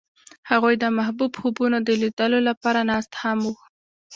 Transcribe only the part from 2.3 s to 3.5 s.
لپاره ناست هم